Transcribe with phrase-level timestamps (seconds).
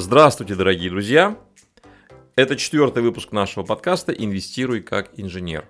[0.00, 1.36] Здравствуйте, дорогие друзья!
[2.36, 5.68] Это четвертый выпуск нашего подкаста «Инвестируй как инженер».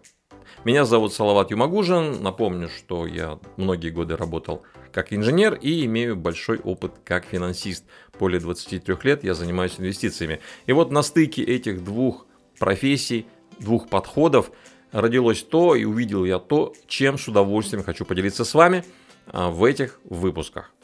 [0.67, 2.23] Меня зовут Салават Юмагужин.
[2.23, 7.87] Напомню, что я многие годы работал как инженер и имею большой опыт как финансист.
[8.21, 10.41] Более 23 лет я занимаюсь инвестициями.
[10.67, 12.27] И вот на стыке этих двух
[12.59, 13.27] профессий,
[13.59, 14.51] двух подходов
[14.93, 18.85] родилось то и увидел я то, чем с удовольствием хочу поделиться с вами
[19.29, 20.75] а, в этих выпусках.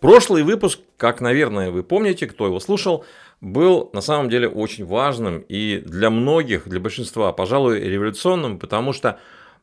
[0.00, 3.04] Прошлый выпуск, как, наверное, вы помните, кто его слушал,
[3.40, 9.18] был на самом деле очень важным и для многих, для большинства, пожалуй, революционным, потому что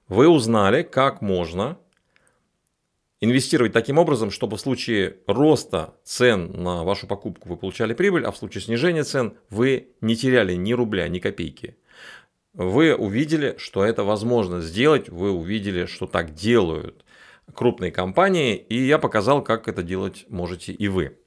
[0.07, 1.77] вы узнали, как можно
[3.21, 8.31] инвестировать таким образом, чтобы в случае роста цен на вашу покупку вы получали прибыль, а
[8.31, 11.77] в случае снижения цен вы не теряли ни рубля, ни копейки.
[12.53, 17.02] Вы увидели, что это возможно сделать, вы увидели, что так делают
[17.53, 21.17] крупные компании, и я показал, как это делать можете и вы.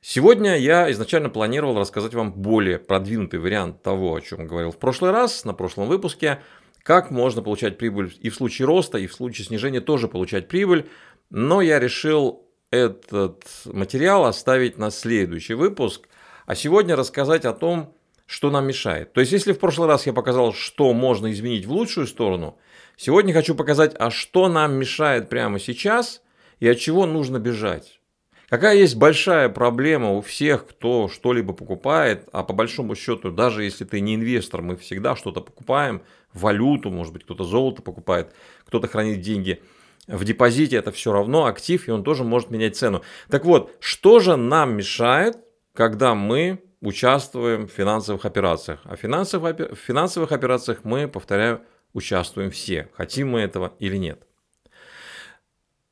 [0.00, 5.10] Сегодня я изначально планировал рассказать вам более продвинутый вариант того, о чем говорил в прошлый
[5.10, 6.40] раз, на прошлом выпуске,
[6.82, 10.88] как можно получать прибыль и в случае роста, и в случае снижения тоже получать прибыль,
[11.30, 16.08] но я решил этот материал оставить на следующий выпуск,
[16.46, 17.92] а сегодня рассказать о том,
[18.26, 19.12] что нам мешает.
[19.12, 22.58] То есть, если в прошлый раз я показал, что можно изменить в лучшую сторону,
[22.96, 26.22] сегодня хочу показать, а что нам мешает прямо сейчас
[26.60, 28.00] и от чего нужно бежать.
[28.48, 33.84] Какая есть большая проблема у всех, кто что-либо покупает, а по большому счету, даже если
[33.84, 36.02] ты не инвестор, мы всегда что-то покупаем,
[36.32, 38.32] валюту, может быть, кто-то золото покупает,
[38.64, 39.60] кто-то хранит деньги
[40.06, 43.02] в депозите, это все равно актив, и он тоже может менять цену.
[43.28, 45.38] Так вот, что же нам мешает,
[45.74, 48.80] когда мы участвуем в финансовых операциях.
[48.84, 51.62] В финансовых, в финансовых операциях мы, повторяю,
[51.96, 54.22] участвуем все, хотим мы этого или нет.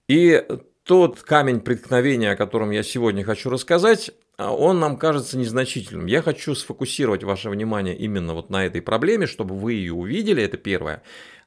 [0.06, 0.44] И
[0.84, 6.06] тот камень преткновения, о котором я сегодня хочу рассказать, он нам кажется незначительным.
[6.06, 10.58] Я хочу сфокусировать ваше внимание именно вот на этой проблеме, чтобы вы ее увидели, это
[10.58, 11.03] первое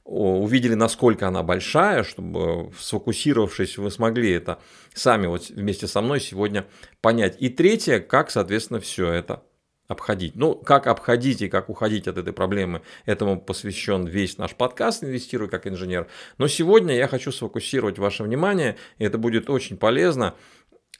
[0.08, 4.60] увидели, насколько она большая, чтобы, сфокусировавшись, вы смогли это
[4.94, 6.66] сами вот вместе со мной сегодня
[7.02, 7.36] понять.
[7.40, 9.44] И третье, как, соответственно, все это
[9.88, 10.36] обходить.
[10.36, 15.50] Ну, как обходить и как уходить от этой проблемы, этому посвящен весь наш подкаст «Инвестируй
[15.50, 16.08] как инженер».
[16.38, 20.36] Но сегодня я хочу сфокусировать ваше внимание, и это будет очень полезно,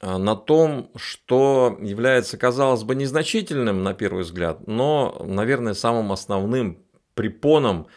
[0.00, 6.82] а, на том, что является, казалось бы, незначительным на первый взгляд, но, наверное, самым основным
[7.14, 7.86] препоном–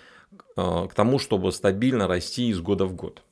[0.57, 3.23] Э, к тому, чтобы стабильно расти из года в год.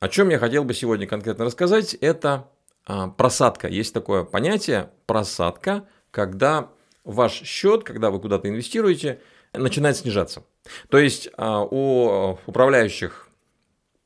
[0.00, 2.48] О чем я хотел бы сегодня конкретно рассказать, это
[2.88, 3.68] э, просадка.
[3.68, 6.70] Есть такое понятие просадка, когда
[7.04, 9.20] ваш счет, когда вы куда-то инвестируете,
[9.52, 10.44] начинает снижаться.
[10.88, 13.28] То есть э, у управляющих,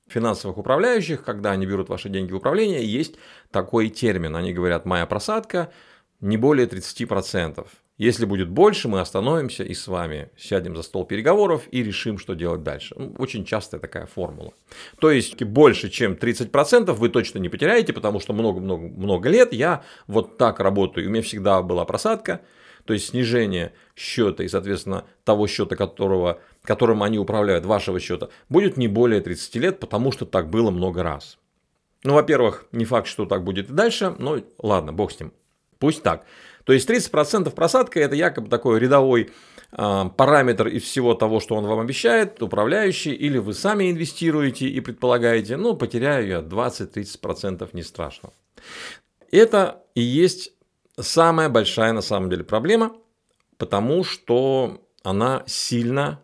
[0.08, 3.14] финансовых управляющих, когда они берут ваши деньги в управление, есть
[3.52, 4.34] такой термин.
[4.34, 5.72] Они говорят, моя просадка
[6.20, 7.64] не более 30%.
[8.00, 12.32] Если будет больше, мы остановимся и с вами сядем за стол переговоров и решим, что
[12.32, 12.94] делать дальше.
[12.96, 14.54] Ну, очень частая такая формула.
[14.98, 20.38] То есть больше, чем 30% вы точно не потеряете, потому что много-много-много лет я вот
[20.38, 21.08] так работаю.
[21.08, 22.40] У меня всегда была просадка,
[22.86, 28.78] то есть снижение счета и, соответственно, того счета, которого, которым они управляют, вашего счета, будет
[28.78, 31.36] не более 30 лет, потому что так было много раз.
[32.02, 35.34] Ну, во-первых, не факт, что так будет и дальше, но ладно, бог с ним.
[35.80, 36.24] Пусть так.
[36.64, 39.30] То есть 30% просадка это якобы такой рядовой
[39.72, 44.80] э, параметр из всего того, что он вам обещает, управляющий, или вы сами инвестируете и
[44.80, 48.30] предполагаете, ну, потеряю я 20-30%, не страшно.
[49.32, 50.52] Это и есть
[50.98, 52.92] самая большая на самом деле проблема,
[53.56, 56.20] потому что она сильно,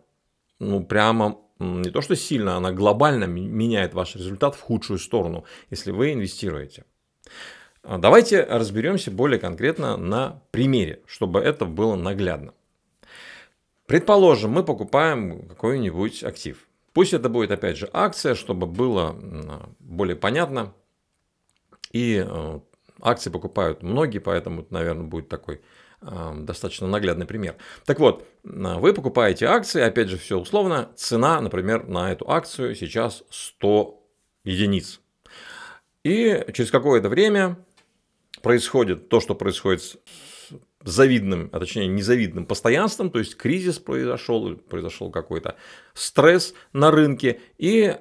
[0.59, 5.89] ну, прямо не то что сильно, она глобально меняет ваш результат в худшую сторону, если
[5.91, 6.83] вы инвестируете.
[7.89, 12.53] А, давайте разберемся более конкретно на примере, чтобы это было наглядно.
[13.85, 16.67] Предположим, мы покупаем какой-нибудь актив.
[16.91, 19.15] Пусть это будет, опять же, акция, чтобы было
[19.79, 20.73] более понятно.
[21.93, 22.59] И э,
[22.99, 25.61] акции покупают многие, поэтому, наверное, будет такой
[26.01, 27.55] э, достаточно наглядный пример.
[27.85, 30.89] Так вот, вы покупаете акции, опять же, все условно.
[30.97, 34.03] Цена, например, на эту акцию сейчас 100
[34.43, 34.99] единиц.
[36.03, 37.57] И через какое-то время
[38.41, 39.97] происходит то, что происходит с
[40.83, 45.57] завидным, а точнее незавидным постоянством, то есть кризис произошел, произошел какой-то
[45.93, 47.97] стресс на рынке, и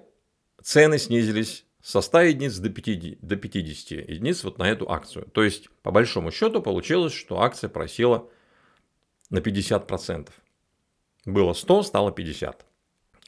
[0.63, 5.29] цены снизились со 100 единиц до 50, до 50 единиц вот на эту акцию.
[5.33, 8.29] То есть, по большому счету, получилось, что акция просела
[9.31, 10.29] на 50%.
[11.25, 12.67] Было 100, стало 50.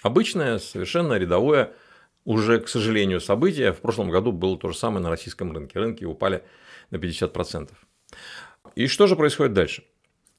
[0.02, 1.72] Обычное, совершенно рядовое
[2.24, 3.72] уже, к сожалению, событие.
[3.72, 5.78] В прошлом году было то же самое на российском рынке.
[5.78, 6.44] Рынки упали
[6.90, 7.70] на 50%.
[8.74, 9.84] И что же происходит дальше?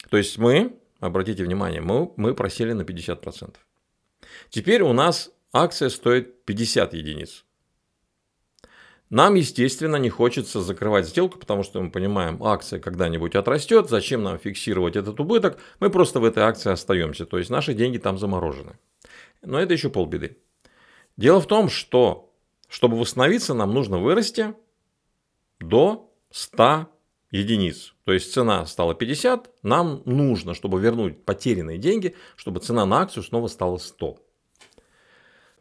[0.09, 3.55] То есть мы, обратите внимание, мы, мы просели на 50%.
[4.49, 7.45] Теперь у нас акция стоит 50 единиц.
[9.09, 14.37] Нам, естественно, не хочется закрывать сделку, потому что мы понимаем, акция когда-нибудь отрастет, зачем нам
[14.37, 18.77] фиксировать этот убыток, мы просто в этой акции остаемся, то есть наши деньги там заморожены.
[19.41, 20.37] Но это еще полбеды.
[21.17, 22.31] Дело в том, что
[22.67, 24.53] чтобы восстановиться, нам нужно вырасти
[25.59, 26.87] до 100
[27.31, 27.93] единиц.
[28.05, 33.23] То есть цена стала 50, нам нужно, чтобы вернуть потерянные деньги, чтобы цена на акцию
[33.23, 34.17] снова стала 100.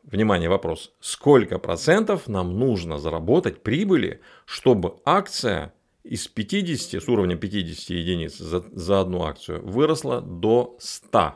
[0.04, 0.92] Внимание, вопрос.
[1.00, 8.64] Сколько процентов нам нужно заработать прибыли, чтобы акция из 50, с уровня 50 единиц за,
[8.72, 11.34] за одну акцию выросла до 100?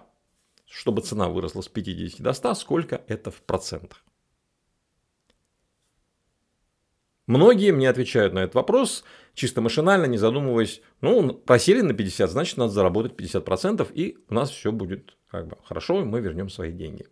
[0.67, 4.03] Чтобы цена выросла с 50 до 100, сколько это в процентах?
[7.27, 9.05] Многие мне отвечают на этот вопрос
[9.35, 10.83] чисто машинально, не задумываясь.
[11.01, 15.57] Ну, просели на 50, значит, надо заработать 50%, и у нас все будет как бы
[15.65, 17.07] хорошо, и мы вернем свои деньги.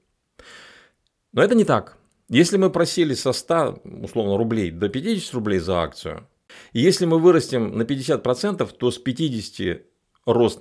[1.33, 1.97] Но это не так.
[2.29, 6.29] Если мы просели со 100, условно, рублей до 50 рублей за акцию,
[6.73, 9.83] и если мы вырастем на 50%, то с 50
[10.27, 10.61] рост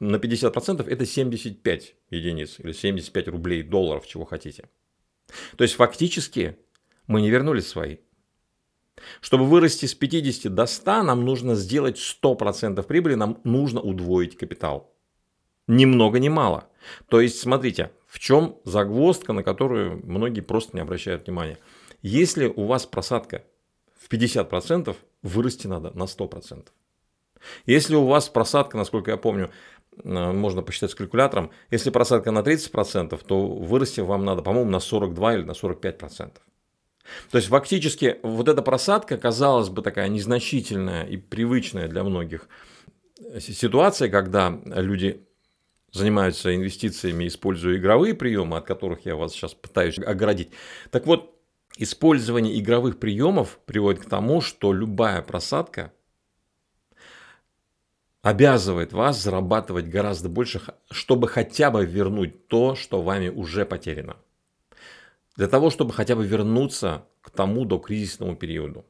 [0.00, 4.68] на 50% это 75 единиц или 75 рублей, долларов, чего хотите.
[5.56, 6.56] То есть фактически
[7.06, 7.98] мы не вернули свои.
[9.20, 14.94] Чтобы вырасти с 50 до 100, нам нужно сделать 100% прибыли, нам нужно удвоить капитал.
[15.66, 16.68] Ни много ни мало.
[17.08, 21.58] То есть, смотрите, в чем загвоздка, на которую многие просто не обращают внимания.
[22.02, 23.44] Если у вас просадка
[24.00, 26.68] в 50%, вырасти надо на 100%.
[27.66, 29.50] Если у вас просадка, насколько я помню,
[30.02, 34.80] э, можно посчитать с калькулятором, если просадка на 30%, то вырасти вам надо, по-моему, на
[34.80, 36.40] 42 или на 45%.
[37.30, 42.48] То есть фактически вот эта просадка, казалось бы, такая незначительная и привычная для многих
[43.40, 45.26] ситуация, когда люди
[45.92, 50.50] занимаются инвестициями, используя игровые приемы, от которых я вас сейчас пытаюсь оградить.
[50.90, 51.34] Так вот,
[51.76, 55.92] использование игровых приемов приводит к тому, что любая просадка
[58.22, 60.60] обязывает вас зарабатывать гораздо больше,
[60.90, 64.16] чтобы хотя бы вернуть то, что вами уже потеряно.
[65.38, 68.84] Для того, чтобы хотя бы вернуться к тому до кризисному периоду.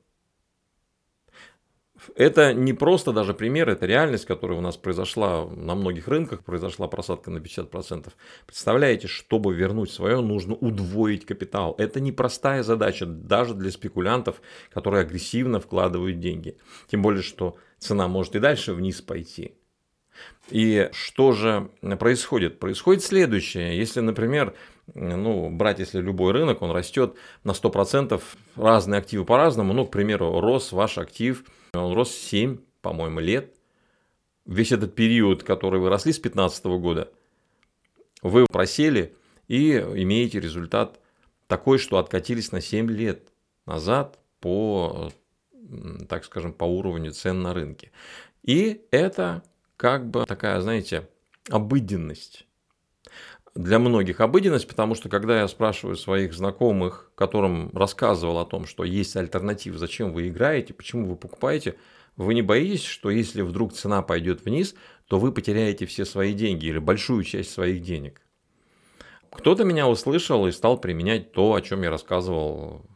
[2.17, 6.89] Это не просто даже пример, это реальность, которая у нас произошла на многих рынках, произошла
[6.89, 8.11] просадка на 50%.
[8.47, 11.75] Представляете, чтобы вернуть свое, нужно удвоить капитал.
[11.77, 14.41] Это непростая задача даже для спекулянтов,
[14.73, 16.56] которые агрессивно вкладывают деньги.
[16.91, 19.55] Тем более, что цена может и дальше вниз пойти.
[20.49, 22.59] И что же происходит?
[22.59, 23.77] Происходит следующее.
[23.77, 24.55] Если, например,
[24.94, 27.14] ну, брать, если любой рынок, он растет
[27.44, 28.20] на 100%,
[28.56, 31.44] разные активы по-разному, ну, к примеру, рос ваш актив–
[31.75, 33.55] он рос 7, по-моему, лет.
[34.46, 37.12] Весь этот период, который вы росли с 2015 года,
[38.23, 39.14] вы просели
[39.46, 41.00] и имеете результат
[41.46, 43.29] такой, что откатились на 7 лет
[43.67, 45.11] назад по,
[46.08, 47.93] так скажем, по уровню цен на рынке.
[48.43, 49.43] И это
[49.76, 51.08] как бы такая, знаете,
[51.50, 52.46] обыденность
[53.58, 58.84] для многих обыденность, потому что когда я спрашиваю своих знакомых, которым рассказывал о том, что
[58.84, 61.75] есть альтернатива, зачем вы играете, почему вы покупаете,
[62.16, 64.77] вы не боитесь, что если вдруг цена пойдет вниз,
[65.08, 68.22] то вы потеряете все свои деньги или большую часть своих денег.
[69.32, 72.86] Кто-то меня услышал и стал применять то, о чем я рассказывал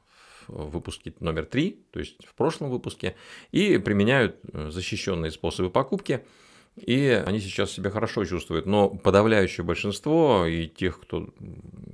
[0.47, 3.17] в выпуске номер 3, то есть в прошлом выпуске,
[3.51, 6.25] и применяют защищенные способы покупки–
[6.77, 8.67] и они сейчас себя хорошо чувствуют.
[8.67, 11.29] Но подавляющее большинство и тех, кто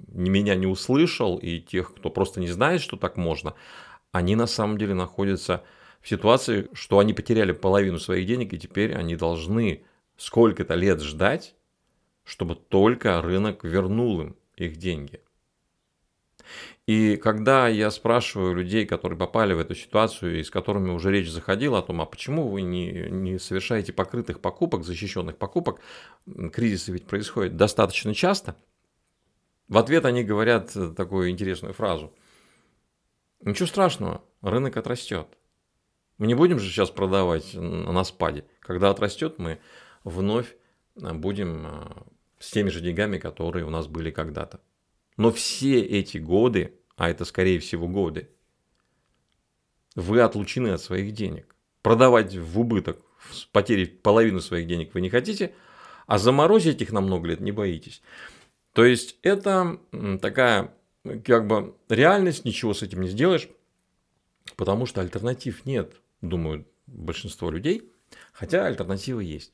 [0.08, 3.54] меня не услышал, и тех, кто просто не знает, что так можно,
[4.12, 5.64] они на самом деле находятся
[6.00, 9.84] в ситуации, что они потеряли половину своих денег, и теперь они должны
[10.16, 11.54] сколько-то лет ждать,
[12.24, 15.20] чтобы только рынок вернул им их деньги.
[16.88, 21.30] И когда я спрашиваю людей, которые попали в эту ситуацию и с которыми уже речь
[21.30, 25.80] заходила о том, а почему вы не, не совершаете покрытых покупок, защищенных покупок,
[26.50, 28.56] кризисы ведь происходят достаточно часто,
[29.68, 32.10] в ответ они говорят такую интересную фразу.
[33.42, 35.28] Ничего страшного, рынок отрастет.
[36.16, 38.46] Мы не будем же сейчас продавать на спаде.
[38.60, 39.58] Когда отрастет, мы
[40.04, 40.56] вновь
[40.96, 41.70] будем э,
[42.38, 44.62] с теми же деньгами, которые у нас были когда-то.
[45.18, 48.30] Но все эти годы, а это скорее всего годы,
[49.94, 51.54] вы отлучены от своих денег.
[51.82, 55.54] Продавать в убыток, с потерей половину своих денег вы не хотите,
[56.06, 58.00] а заморозить их на много лет не боитесь.
[58.72, 59.80] То есть это
[60.22, 60.72] такая
[61.24, 63.48] как бы реальность, ничего с этим не сделаешь,
[64.56, 67.92] потому что альтернатив нет, думают большинство людей,
[68.32, 69.52] хотя альтернативы есть.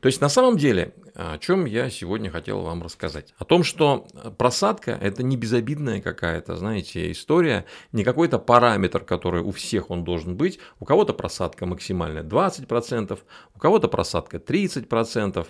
[0.00, 3.34] То есть на самом деле, о чем я сегодня хотел вам рассказать?
[3.38, 4.06] О том, что
[4.38, 10.36] просадка– это не безобидная какая-то, знаете, история, не какой-то параметр, который у всех он должен
[10.36, 10.58] быть.
[10.80, 13.18] У кого-то просадка максимальная 20%,
[13.54, 15.46] у кого-то просадка 30%.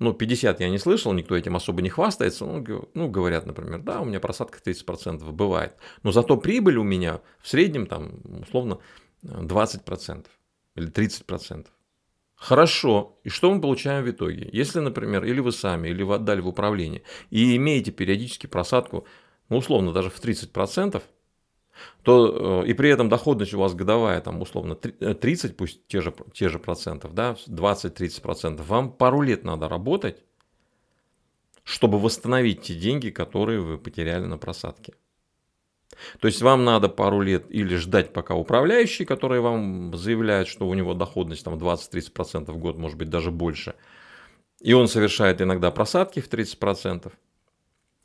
[0.00, 2.44] Ну, 50 я не слышал, никто этим особо не хвастается.
[2.44, 5.76] Ну, ну говорят, например, да, у меня просадка 30% бывает.
[6.02, 8.78] Но зато прибыль у меня в среднем, там, условно,
[9.22, 10.26] 20%
[10.74, 11.66] или 30%.
[12.44, 13.18] Хорошо.
[13.24, 14.50] И что мы получаем в итоге?
[14.52, 19.06] Если, например, или вы сами, или вы отдали в управление, и имеете периодически просадку,
[19.48, 21.02] ну, условно, даже в 30%,
[22.02, 26.02] то э, и при этом доходность у вас годовая, там, условно, 30, э, пусть те
[26.02, 30.22] же, те же процентов, да, 20-30 процентов, вам пару лет надо работать,
[31.62, 34.92] чтобы восстановить те деньги, которые вы потеряли на просадке.
[36.20, 40.74] То есть вам надо пару лет или ждать, пока управляющий, который вам заявляет, что у
[40.74, 43.74] него доходность там 20-30% в год, может быть даже больше,
[44.60, 47.12] и он совершает иногда просадки в 30%.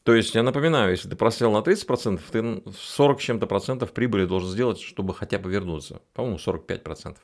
[0.03, 4.49] То есть, я напоминаю, если ты просел на 30%, ты 40 чем-то процентов прибыли должен
[4.49, 6.01] сделать, чтобы хотя бы вернуться.
[6.13, 7.17] По-моему, 45%.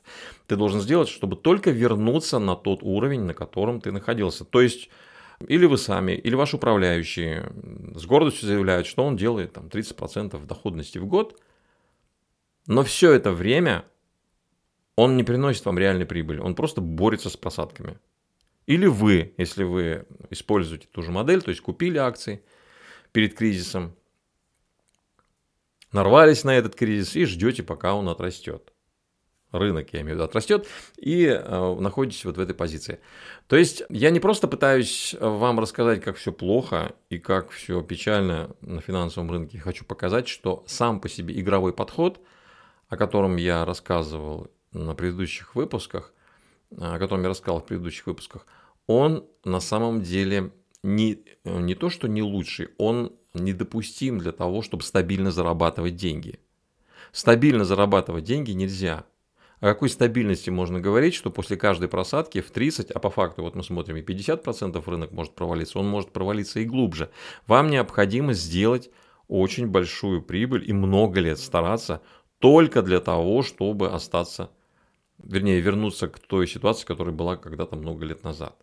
[0.46, 4.44] Ты должен сделать, чтобы только вернуться на тот уровень, на котором ты находился.
[4.44, 4.90] То есть,
[5.40, 7.42] или вы сами, или ваш управляющий
[7.94, 11.40] с гордостью заявляют, что он делает там, 30% доходности в год,
[12.66, 13.84] но все это время
[14.96, 17.98] он не приносит вам реальной прибыли, он просто борется с просадками.
[18.66, 22.42] Или вы, если вы используете ту же модель, то есть купили акции
[23.12, 23.94] перед кризисом,
[25.92, 28.72] нарвались на этот кризис и ждете, пока он отрастет
[29.58, 33.00] рынок, я имею в виду, отрастет, и э, находитесь вот в этой позиции.
[33.46, 38.50] То есть я не просто пытаюсь вам рассказать, как все плохо и как все печально
[38.60, 39.58] на финансовом рынке.
[39.58, 42.20] Хочу показать, что сам по себе игровой подход,
[42.88, 46.12] о котором я рассказывал на предыдущих выпусках,
[46.76, 48.46] о котором я рассказал в предыдущих выпусках,
[48.86, 54.82] он на самом деле не, не то, что не лучший, он недопустим для того, чтобы
[54.82, 56.40] стабильно зарабатывать деньги.
[57.12, 59.04] Стабильно зарабатывать деньги нельзя–
[59.60, 63.54] о какой стабильности можно говорить, что после каждой просадки в 30, а по факту вот
[63.54, 67.10] мы смотрим и 50% рынок может провалиться, он может провалиться и глубже.
[67.46, 68.90] Вам необходимо сделать
[69.28, 72.02] очень большую прибыль и много лет стараться
[72.38, 74.50] только для того, чтобы остаться,
[75.18, 78.56] вернее, вернуться к той ситуации, которая была когда-то много лет назад.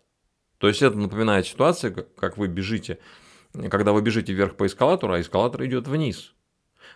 [0.58, 2.98] То есть это напоминает ситуацию, как вы бежите,
[3.68, 6.34] когда вы бежите вверх по эскалатору, а эскалатор идет вниз.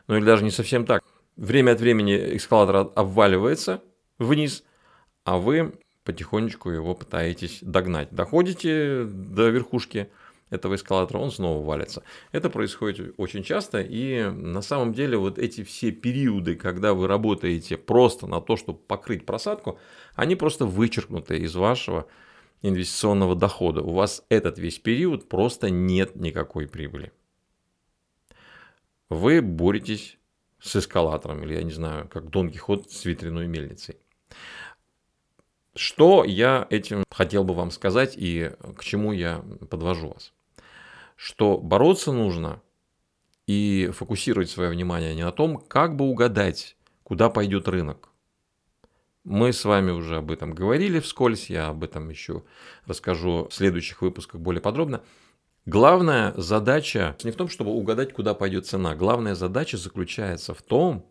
[0.07, 1.03] Ну или даже не совсем так.
[1.37, 3.83] Время от времени эскалатор обваливается,
[4.19, 4.65] вниз,
[5.25, 8.09] а вы потихонечку его пытаетесь догнать.
[8.11, 10.11] Доходите до верхушки
[10.51, 12.03] этого эскалатора, он снова валится.
[12.33, 17.77] Это происходит очень часто, и на самом деле вот эти все периоды, когда вы работаете
[17.77, 19.79] просто на то, чтобы покрыть просадку,
[20.15, 22.07] они просто вычеркнуты из вашего
[22.63, 23.83] инвестиционного дохода.
[23.83, 27.13] У вас этот весь период просто нет никакой прибыли.
[29.11, 30.19] Вы боретесь
[30.61, 33.97] с эскалатором, или я не знаю, как Дон Кихот с ветряной мельницей.
[35.79, 40.33] Что я этим хотел бы вам сказать и к чему я подвожу вас?
[41.15, 42.61] Что бороться нужно
[43.47, 48.09] и фокусировать свое внимание не на том, как бы угадать, куда пойдет рынок.
[49.23, 52.43] Мы с вами уже об этом говорили вскользь, я об этом еще
[52.87, 55.05] расскажу в следующих выпусках более подробно.
[55.65, 58.97] Главная задача не в том, чтобы угадать, куда пойдет цена.
[58.97, 61.07] Главная задача заключается в том,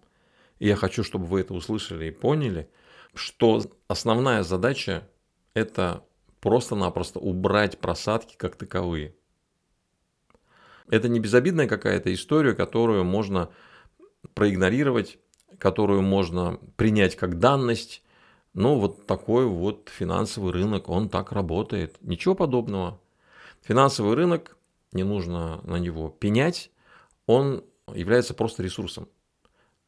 [0.59, 2.69] и я хочу, чтобы вы это услышали и поняли–
[3.17, 5.07] что основная задача–
[5.53, 6.03] это
[6.39, 9.15] просто-напросто убрать просадки как таковые.
[10.89, 13.50] Это не безобидная какая-то история, которую можно
[14.33, 15.19] проигнорировать,
[15.57, 18.03] которую можно принять как данность.
[18.53, 21.97] Ну, вот такой вот финансовый рынок, он так работает.
[22.01, 23.00] Ничего подобного.
[23.62, 24.57] Финансовый рынок,
[24.93, 26.71] не нужно на него пенять,
[27.25, 29.09] он является просто ресурсом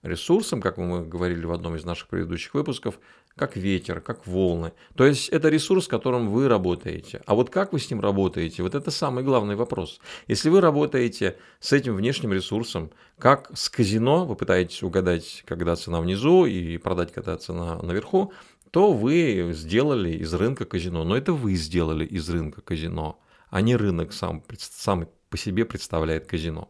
[0.01, 3.00] ресурсом, как мы говорили в одном из наших предыдущих выпусков,
[3.36, 4.74] как ветер, как волны.
[4.96, 7.22] То есть это ресурс, с которым вы работаете.
[7.25, 10.00] А вот как вы с ним работаете, вот это самый главный вопрос.
[10.27, 16.01] Если вы работаете с этим внешним ресурсом, как с казино, вы пытаетесь угадать, когда цена
[16.01, 18.34] внизу и продать, когда цена наверху,
[18.72, 21.03] то вы сделали из рынка казино.
[21.03, 26.27] Но это вы сделали из рынка казино, а не рынок сам, сам по себе представляет
[26.27, 26.70] казино.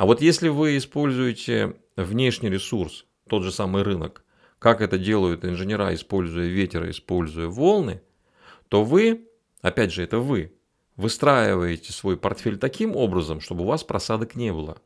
[0.00, 4.24] А вот если вы используете внешний ресурс, тот же самый рынок,
[4.58, 8.00] как это делают инженера, используя ветер, используя волны,
[8.68, 9.28] то вы,
[9.60, 10.54] опять же, это вы,
[10.96, 14.80] выстраиваете свой портфель таким образом, чтобы у вас просадок не было.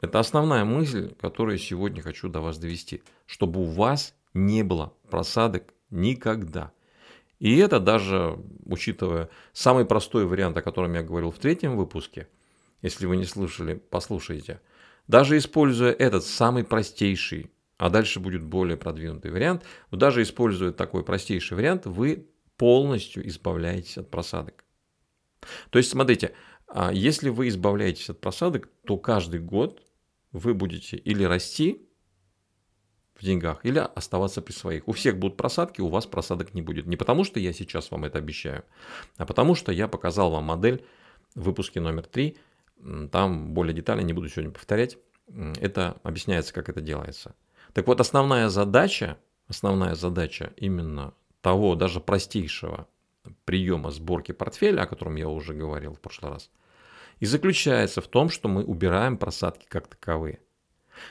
[0.00, 3.02] Это основная мысль, которую сегодня хочу до вас довести.
[3.26, 6.72] Чтобы у вас не было просадок никогда.
[7.40, 12.26] И это даже, учитывая самый простой вариант, о котором я говорил в третьем выпуске,
[12.82, 14.60] если вы не слышали, послушайте.
[15.06, 21.56] Даже используя этот самый простейший, а дальше будет более продвинутый вариант, даже используя такой простейший
[21.56, 24.64] вариант, вы полностью избавляетесь от просадок.
[25.70, 26.32] То есть, смотрите,
[26.66, 29.82] а если вы избавляетесь от просадок, то каждый год
[30.32, 31.88] вы будете или расти
[33.14, 34.86] в деньгах, или оставаться при своих.
[34.86, 36.86] У всех будут просадки, у вас просадок не будет.
[36.86, 38.64] Не потому, что я сейчас вам это обещаю,
[39.16, 40.84] а потому, что я показал вам модель
[41.34, 42.36] в выпуске номер 3.
[43.10, 44.98] Там более детально, не буду сегодня повторять.
[45.60, 47.34] Это объясняется, как это делается.
[47.72, 49.18] Так вот, основная задача,
[49.48, 52.88] основная задача именно того даже простейшего
[53.44, 56.50] приема сборки портфеля, о котором я уже говорил в прошлый раз,
[57.20, 60.40] и заключается в том, что мы убираем просадки как таковые.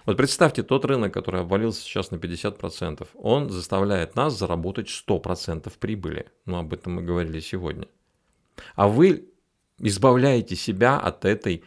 [0.05, 6.29] Вот представьте тот рынок, который обвалился сейчас на 50%, он заставляет нас заработать 100% прибыли.
[6.45, 7.87] Ну, об этом мы говорили сегодня.
[8.75, 9.29] А вы
[9.79, 11.63] избавляете себя от этой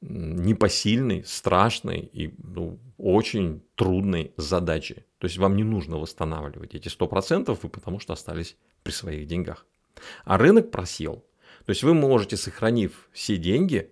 [0.00, 5.06] непосильной, страшной и ну, очень трудной задачи.
[5.18, 9.66] То есть вам не нужно восстанавливать эти 100%, вы потому что остались при своих деньгах.
[10.24, 11.24] А рынок просел.
[11.64, 13.90] То есть вы можете, сохранив все деньги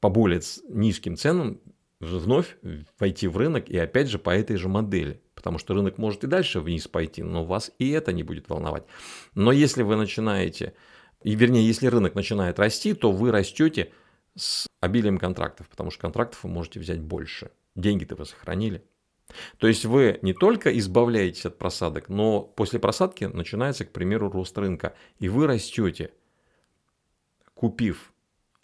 [0.00, 1.60] по более низким ценам,
[1.98, 2.56] вновь
[2.98, 5.20] войти в рынок и опять же по этой же модели.
[5.34, 8.84] Потому что рынок может и дальше вниз пойти, но вас и это не будет волновать.
[9.34, 10.74] Но если вы начинаете,
[11.24, 13.92] и вернее, если рынок начинает расти, то вы растете
[14.36, 17.50] с обилием контрактов, потому что контрактов вы можете взять больше.
[17.74, 18.84] Деньги-то вы сохранили.
[19.56, 24.56] То есть вы не только избавляетесь от просадок, но после просадки начинается, к примеру, рост
[24.58, 24.94] рынка.
[25.18, 26.12] И вы растете,
[27.54, 28.12] купив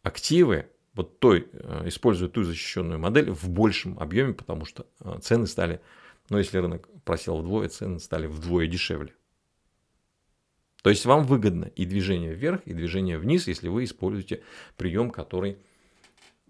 [0.02, 5.46] активы, вот той, э, используя ту защищенную модель в большем объеме, потому что э, цены
[5.46, 5.80] стали,
[6.28, 9.14] ну если рынок просел вдвое, цены стали вдвое дешевле.
[10.82, 14.42] То есть вам выгодно и движение вверх, и движение вниз, если вы используете
[14.76, 15.58] прием, который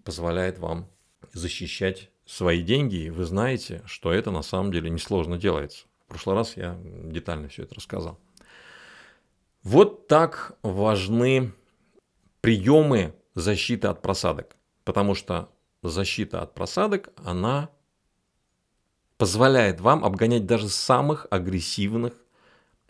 [0.03, 0.87] позволяет вам
[1.33, 5.85] защищать свои деньги, и вы знаете, что это на самом деле несложно делается.
[6.05, 8.19] В прошлый раз я детально все это рассказал.
[9.63, 11.53] Вот так важны
[12.39, 15.49] приемы защиты от просадок, потому что
[15.83, 17.69] защита от просадок, она
[19.17, 22.13] позволяет вам обгонять даже самых агрессивных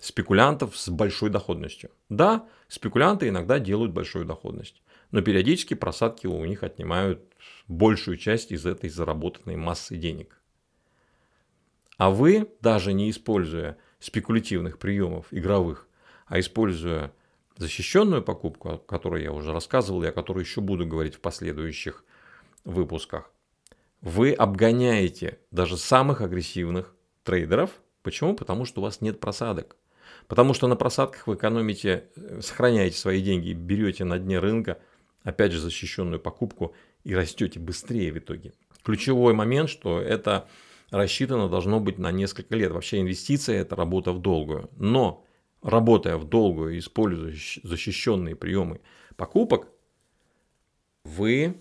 [0.01, 1.91] спекулянтов с большой доходностью.
[2.09, 7.23] Да, спекулянты иногда делают большую доходность, но периодически просадки у них отнимают
[7.67, 10.41] большую часть из этой заработанной массы денег.
[11.97, 15.87] А вы, даже не используя спекулятивных приемов игровых,
[16.25, 17.13] а используя
[17.57, 22.03] защищенную покупку, о которой я уже рассказывал и о которой еще буду говорить в последующих
[22.63, 23.31] выпусках,
[24.01, 27.69] вы обгоняете даже самых агрессивных трейдеров.
[28.01, 28.35] Почему?
[28.35, 29.75] Потому что у вас нет просадок.
[30.31, 34.79] Потому что на просадках вы экономите, э, сохраняете свои деньги, берете на дне рынка,
[35.23, 38.53] опять же, защищенную покупку и растете быстрее в итоге.
[38.81, 40.47] Ключевой момент, что это
[40.89, 42.71] рассчитано должно быть на несколько лет.
[42.71, 44.69] Вообще инвестиция– это работа в долгую.
[44.77, 45.25] Но
[45.61, 48.79] работая в долгую, используя защищенные приемы
[49.17, 49.67] покупок,
[51.03, 51.57] вы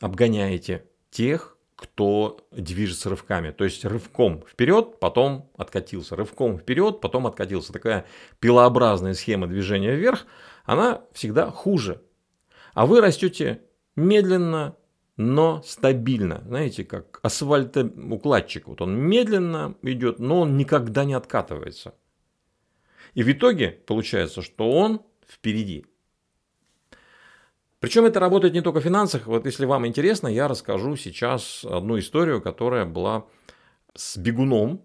[0.00, 3.52] обгоняете тех, кто движется рывками.
[3.52, 6.14] То есть рывком вперед, потом откатился.
[6.14, 7.72] Рывком вперед, потом откатился.
[7.72, 8.04] Такая
[8.38, 10.26] пилообразная схема движения вверх,
[10.64, 12.02] она всегда хуже.
[12.74, 13.62] А вы растете
[13.96, 14.76] медленно,
[15.16, 16.42] но стабильно.
[16.46, 18.68] Знаете, как асфальтоукладчик.
[18.68, 21.94] Вот он медленно идет, но он никогда не откатывается.
[23.14, 25.86] И в итоге получается, что он впереди.
[27.80, 29.26] Причем это работает не только в финансах.
[29.26, 33.24] Вот если вам интересно, я расскажу сейчас одну историю, которая была
[33.94, 34.82] с бегуном.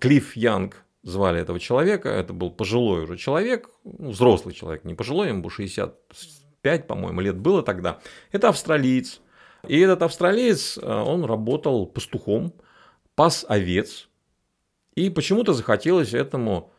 [0.00, 2.08] Клифф Янг звали этого человека.
[2.08, 7.62] Это был пожилой уже человек, ну, взрослый человек, не пожилой, ему 65, по-моему, лет было
[7.62, 8.00] тогда.
[8.32, 9.20] Это австралиец.
[9.68, 12.52] И этот австралиец, э, он работал пастухом,
[13.14, 14.08] пас овец.
[14.96, 16.72] И почему-то захотелось этому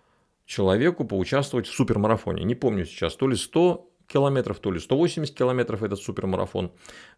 [0.46, 2.44] человеку поучаствовать в супермарафоне.
[2.44, 6.72] Не помню сейчас, то ли 100 километров, то ли 180 километров этот супермарафон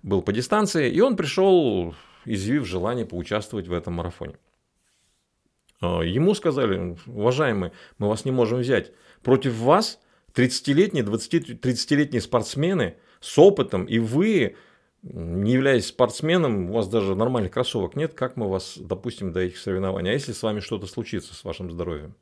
[0.04, 0.91] был по дистанции.
[0.91, 1.95] И он пришел,
[2.26, 4.38] изъявив желание поучаствовать в этом марафоне.
[5.82, 8.91] А, ему сказали, уважаемый, мы вас не можем взять.
[9.21, 10.00] Против вас
[10.34, 14.56] 30-летние, 20-30-летние спортсмены с опытом, и вы,
[15.02, 19.58] не являясь спортсменом, у вас даже нормальных кроссовок нет, как мы вас допустим до этих
[19.58, 20.12] соревнований?
[20.12, 22.15] А если с вами что-то случится с вашим здоровьем?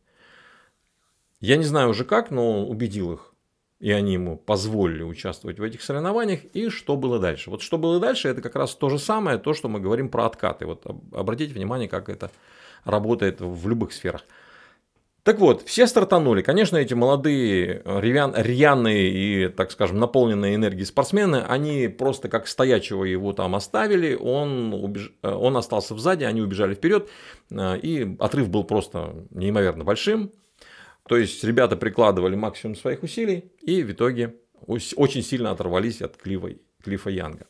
[1.39, 3.32] Я не знаю уже как, но убедил их.
[3.83, 7.49] И они ему позволили участвовать в этих соревнованиях, и что было дальше.
[7.49, 10.25] Вот что было дальше, это как раз то же самое, то, что мы говорим про
[10.25, 10.65] откаты.
[10.65, 12.31] Вот обратите внимание, как это
[12.85, 14.21] работает в любых сферах.
[15.23, 16.41] Так вот, все стартанули.
[16.41, 23.03] Конечно, эти молодые, рьян, рьяные и, так скажем, наполненные энергией спортсмены, они просто как стоячего
[23.03, 25.11] его там оставили, он, убеж...
[25.23, 27.09] он остался сзади, они убежали вперед,
[27.51, 30.31] и отрыв был просто неимоверно большим.
[31.07, 34.35] То есть ребята прикладывали максимум своих усилий и в итоге
[34.65, 37.47] очень сильно оторвались от Клифа, Клифа Янга.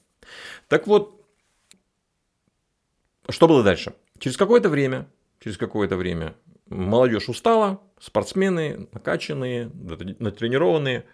[0.68, 1.24] Так вот,
[3.30, 3.94] что было дальше?
[4.20, 5.08] Через какое-то время,
[5.40, 6.36] через какое-то время
[6.68, 9.70] молодежь устала, спортсмены накачанные,
[10.20, 11.06] натренированные,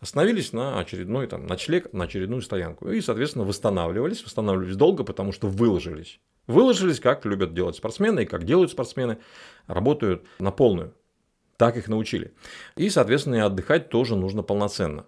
[0.00, 2.88] остановились на очередной там, ночлег, на очередную стоянку.
[2.90, 6.20] И, соответственно, восстанавливались, восстанавливались долго, потому что выложились.
[6.48, 9.18] Выложились, как любят делать спортсмены и как делают спортсмены,
[9.68, 10.94] работают на полную.
[11.62, 12.34] Так их научили.
[12.74, 15.06] И, соответственно, и отдыхать тоже нужно полноценно.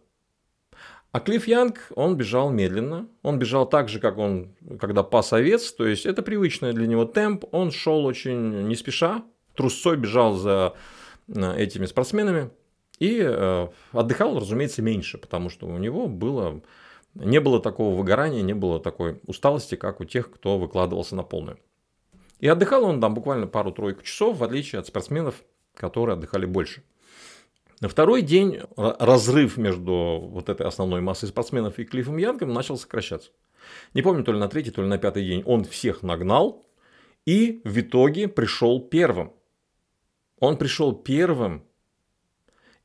[1.10, 3.08] А Клифф Янг, он бежал медленно.
[3.22, 5.72] Он бежал так же, как он, когда пас овец.
[5.72, 7.44] То есть, это привычный для него темп.
[7.50, 9.24] Он шел очень не спеша,
[9.56, 10.74] трусцой бежал за
[11.26, 12.52] э, этими спортсменами
[13.00, 16.62] и э, отдыхал, разумеется, меньше, потому что у него было,
[17.14, 21.58] не было такого выгорания, не было такой усталости, как у тех, кто выкладывался на полную.
[22.38, 25.42] И отдыхал он там буквально пару-тройку часов, в отличие от спортсменов,
[25.74, 26.82] которые отдыхали больше.
[27.80, 33.30] На второй день разрыв между вот этой основной массой спортсменов и Клиффом Янгом начал сокращаться.
[33.94, 36.64] Не помню, то ли на третий, то ли на пятый день он всех нагнал
[37.26, 39.32] и в итоге пришел первым.
[40.38, 41.64] Он пришел первым,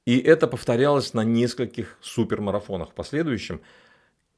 [0.06, 3.62] и это повторялось на нескольких супермарафонах последующем.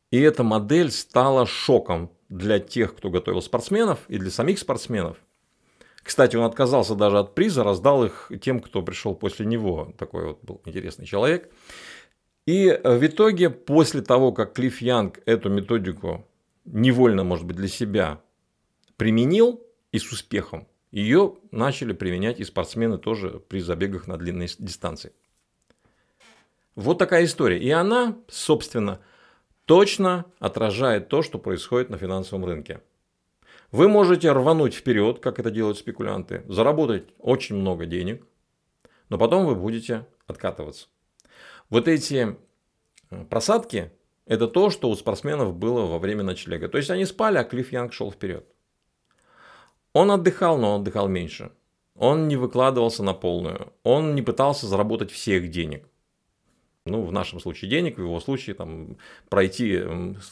[0.10, 5.18] И эта модель стала шоком для тех, кто готовил спортсменов, и для самих спортсменов.
[6.04, 9.94] Кстати, он отказался даже от приза, раздал их тем, кто пришел после него.
[9.98, 11.52] Такой вот был интересный человек.
[12.46, 16.26] И в итоге, после того, как Клифф Янг эту методику
[16.66, 18.22] невольно, может быть, для себя
[18.98, 19.62] применил
[19.92, 25.14] и с успехом, ее начали применять и спортсмены тоже при забегах на длинные дистанции.
[26.76, 27.60] Вот такая история.
[27.60, 29.02] И она, собственно,
[29.66, 32.82] точно отражает то, что происходит на финансовом рынке.
[33.72, 38.28] Вы можете рвануть вперед, как это делают спекулянты, заработать очень много денег,
[39.08, 40.88] но потом вы будете откатываться.
[41.70, 42.36] Вот эти
[43.10, 43.92] э, просадки–
[44.26, 46.68] это то, что у спортсменов было во время ночлега.
[46.68, 48.46] То есть они спали, а Клифф Янг шел вперед.
[49.94, 51.52] Он отдыхал, но он отдыхал меньше.
[51.96, 53.74] Он не выкладывался на полную.
[53.84, 55.88] Он не пытался заработать всех денег.
[56.86, 58.98] Ну, в нашем случае денег, в его случае там,
[59.30, 59.84] пройти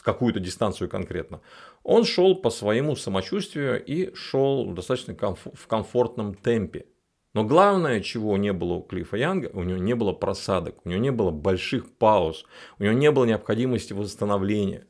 [0.02, 1.40] какую-то дистанцию конкретно.
[1.84, 6.86] Он шел по своему самочувствию и шел достаточно комф- в комфортном темпе.
[7.34, 11.00] Но главное, чего не было у Клиффа Янга, у него не было просадок, у него
[11.00, 12.44] не было больших пауз,
[12.80, 14.86] у него не было необходимости восстановления.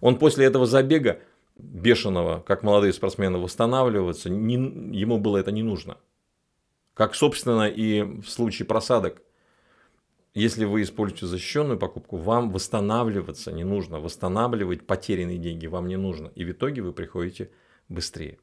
[0.00, 1.20] Он после этого забега
[1.56, 4.56] бешеного, как молодые спортсмены, восстанавливаться, не,
[4.96, 5.98] ему было это не нужно.
[6.94, 9.22] Как, собственно, и в случае просадок.
[10.36, 13.98] Если вы используете защищенную покупку, вам восстанавливаться не нужно.
[13.98, 16.30] Восстанавливать потерянные деньги вам не нужно.
[16.36, 17.50] И в итоге вы приходите
[17.88, 18.38] быстрее.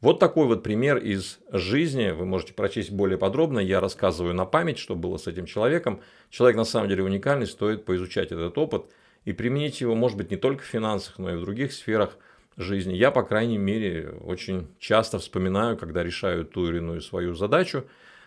[0.00, 2.10] Вот такой вот пример из жизни.
[2.10, 3.58] Вы можете прочесть более подробно.
[3.58, 6.00] Я рассказываю на память, что было с этим человеком.
[6.30, 8.86] Человек на самом деле уникальный, стоит поизучать этот опыт–
[9.26, 12.16] и применить его, может быть, не только в финансах, но и в других сферах
[12.56, 12.94] жизни.
[12.94, 17.84] Я, по крайней мере, очень часто вспоминаю, когда решаю ту или иную свою задачу,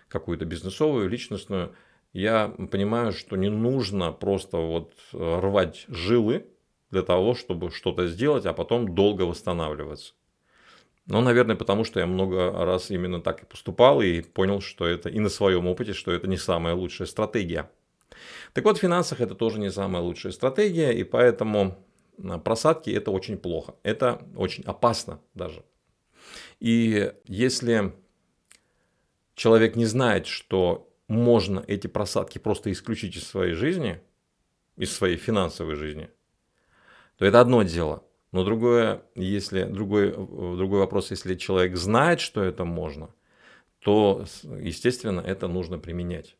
[0.09, 1.73] какую-то бизнесовую, личностную,
[2.13, 6.47] я понимаю, что не нужно просто вот рвать жилы
[6.91, 10.13] для того, чтобы что-то сделать, а потом долго восстанавливаться.
[11.05, 15.09] Ну, наверное, потому что я много раз именно так и поступал и понял, что это
[15.09, 17.71] и на своем опыте, что это не самая лучшая стратегия.
[18.53, 21.77] Так вот, в финансах это тоже не самая лучшая стратегия, и поэтому
[22.23, 23.75] а, просадки это очень плохо.
[23.81, 25.63] Это очень опасно даже.
[26.59, 27.93] И если
[29.35, 33.99] человек не знает, что можно эти просадки просто исключить из своей жизни,
[34.77, 36.09] из своей финансовой жизни,
[37.17, 38.03] то это одно дело.
[38.31, 43.09] Но другое, если, другой, другой вопрос, если человек знает, что это можно,
[43.79, 44.23] то,
[44.61, 46.37] естественно, это нужно применять.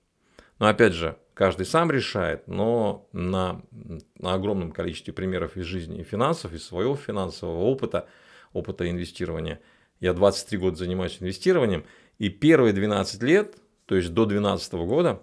[0.60, 3.63] Но опять же, каждый сам решает, но на,
[4.19, 8.08] на огромном количестве примеров из жизни и финансов, из своего финансового опыта,
[8.53, 9.62] опыта инвестирования.
[9.99, 11.86] Я 23 года занимаюсь инвестированием,
[12.19, 13.55] и первые 12 лет,
[13.89, 15.19] то есть до 2012 года,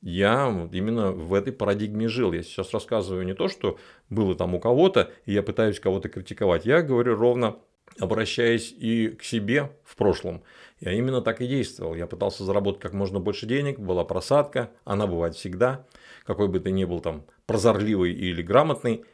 [0.00, 2.32] я именно в этой парадигме жил.
[2.32, 6.66] Я сейчас рассказываю не то, что было там у кого-то, и я пытаюсь кого-то критиковать.
[6.66, 7.56] Я говорю ровно
[7.98, 10.44] обращаясь и к себе в прошлом.
[10.78, 11.96] Я именно так и действовал.
[11.96, 15.84] Я пытался заработать как можно больше денег, была просадка, она бывает всегда.
[16.24, 19.04] Какой бы ты ни был там прозорливый или грамотный,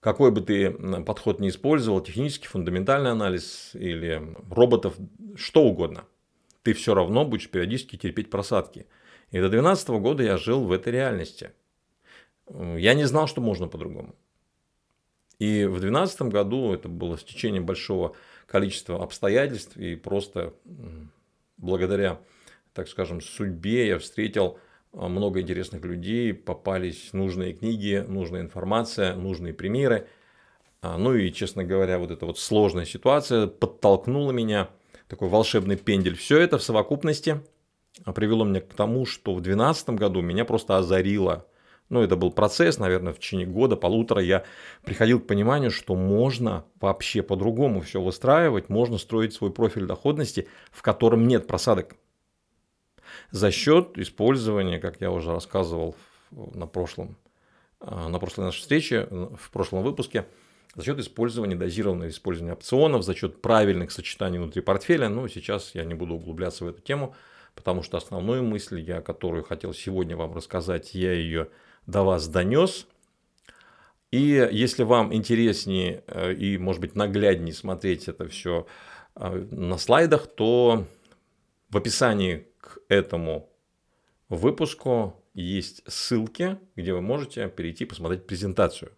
[0.00, 0.70] какой бы ты
[1.04, 4.94] подход ни использовал, технический, фундаментальный анализ или роботов,
[5.36, 6.04] что угодно,
[6.64, 8.86] ты все равно будешь периодически терпеть просадки.
[9.30, 11.52] И до 2012 года я жил в этой реальности.
[12.48, 14.14] Я не знал, что можно по-другому.
[15.38, 20.54] И в 2012 году это было стечение большого количества обстоятельств, и просто
[21.56, 22.20] благодаря,
[22.72, 24.58] так скажем, судьбе я встретил
[24.92, 30.06] а, много интересных людей, попались нужные книги, нужная информация, нужные примеры.
[30.82, 34.70] А, ну и, честно говоря, вот эта вот сложная ситуация подтолкнула меня,
[35.08, 36.16] такой волшебный пендель.
[36.16, 37.42] Все это в совокупности
[38.14, 41.46] привело меня к тому, что в 2012 году меня просто озарило
[41.90, 44.44] ну, это был процесс, наверное, в течение года, полутора я
[44.84, 50.82] приходил к пониманию, что можно вообще по-другому все выстраивать, можно строить свой профиль доходности, в
[50.82, 51.94] котором нет просадок.
[53.30, 55.94] За счет использования, как я уже рассказывал
[56.30, 57.16] на прошлом,
[57.80, 60.26] а, на прошлой нашей встрече, в прошлом выпуске,
[60.74, 65.08] за счет использования, дозированного использования опционов, за счет правильных сочетаний внутри портфеля.
[65.08, 67.14] Ну, сейчас я не буду углубляться в эту тему,
[67.54, 71.48] потому что основную мысль, я, которую хотел сегодня вам рассказать, я ее
[71.86, 72.86] до вас донес.
[74.10, 78.66] И если вам интереснее э, и, может быть, нагляднее смотреть это все
[79.16, 80.86] э, на слайдах, то
[81.68, 83.50] в описании к этому
[84.28, 88.92] выпуску есть ссылки, где вы можете перейти посмотреть презентацию.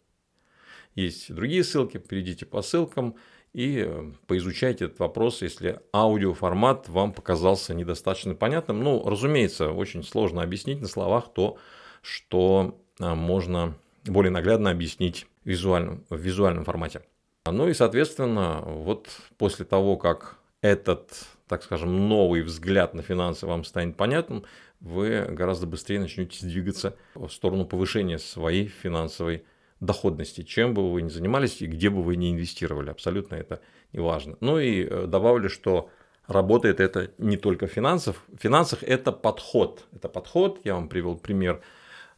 [0.97, 3.17] Есть другие ссылки, перейдите по ссылкам
[3.53, 8.83] и э, поизучайте этот вопрос, если аудиоформат вам показался недостаточно понятным.
[8.83, 11.59] Ну, разумеется, очень сложно объяснить на словах то,
[12.01, 13.75] что а, можно
[14.07, 17.03] более наглядно объяснить в визуальном, в визуальном формате.
[17.47, 23.65] Ну и, соответственно, вот после того, как этот, так скажем, новый взгляд на финансы вам
[23.65, 24.45] станет понятным,
[24.81, 29.45] вы гораздо быстрее начнете двигаться в сторону повышения своей финансовой
[29.81, 32.91] доходности, чем бы вы ни занимались и где бы вы ни инвестировали.
[32.91, 33.61] Абсолютно это
[33.93, 34.37] не важно.
[34.41, 35.91] Ну и э, добавлю, что
[36.27, 38.17] работает это не только в финансах.
[38.29, 39.85] В финансах это подход.
[39.93, 41.61] Это подход, я вам привел пример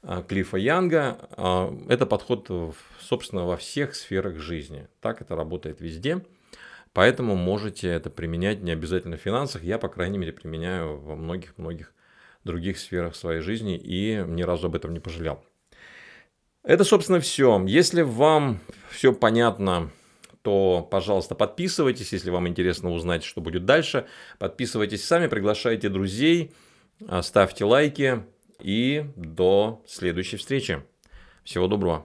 [0.03, 1.19] а, Клиффа Янга.
[1.37, 2.51] А, это подход,
[3.01, 4.89] собственно, во всех сферах жизни.
[5.01, 6.25] Так это работает везде.
[6.93, 9.63] Поэтому можете это применять не обязательно в финансах.
[9.63, 11.93] Я, по крайней мере, применяю во многих-многих
[12.45, 15.45] других сферах своей жизни и ни разу об этом не пожалел.
[16.69, 17.65] Это, собственно, все.
[17.67, 19.91] Если вам все понятно,
[20.43, 22.13] то, пожалуйста, подписывайтесь.
[22.13, 24.07] Если вам интересно узнать, что будет дальше,
[24.39, 26.53] подписывайтесь сами, приглашайте друзей,
[27.23, 28.23] ставьте лайки.
[28.61, 30.83] И до следующей встречи.
[31.43, 32.05] Всего доброго.